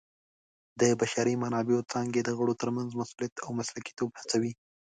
[0.79, 4.51] د بشري منابعو څانګې د غړو ترمنځ مسؤلیت او مسلکیتوب هڅوي.